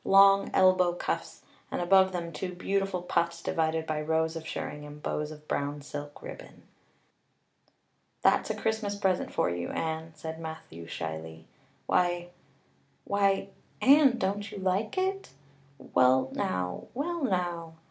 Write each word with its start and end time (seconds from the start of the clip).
Long 0.05 0.49
elbow 0.51 0.93
cuffs, 0.95 1.43
and 1.69 1.79
above 1.79 2.11
them 2.11 2.31
two 2.31 2.55
beautiful 2.55 3.03
puffs 3.03 3.39
divided 3.43 3.85
by 3.85 4.01
rows 4.01 4.35
of 4.35 4.47
shirring 4.47 4.83
and 4.83 4.99
bows 5.01 5.29
of 5.29 5.47
brown 5.47 5.83
silk 5.83 6.23
ribbon. 6.23 6.63
"That's 8.23 8.49
a 8.49 8.55
Christmas 8.55 8.95
present 8.95 9.31
for 9.31 9.51
you, 9.51 9.69
Anne," 9.69 10.13
said 10.15 10.39
Matthew 10.39 10.87
shyly. 10.87 11.45
"Why 11.85 12.29
why 13.03 13.49
Anne, 13.79 14.17
don't 14.17 14.51
you 14.51 14.57
like 14.57 14.97
it? 14.97 15.29
Well 15.77 16.31
now 16.33 16.87
well 16.95 17.21
now." 17.23 17.75